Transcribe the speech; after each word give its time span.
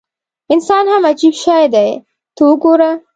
انسان 0.53 0.85
هم 0.93 1.03
عجیب 1.09 1.33
شی 1.43 1.63
دی 1.73 1.89
ته 2.35 2.41
وګوره. 2.49 2.91